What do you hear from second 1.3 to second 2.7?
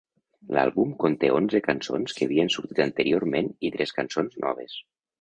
onze cançons que havien